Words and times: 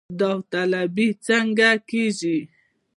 داوطلبي 0.19 1.07
څنګه 1.27 1.69
کیږي؟ 1.89 2.37